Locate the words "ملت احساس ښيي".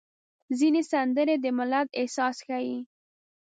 1.57-2.79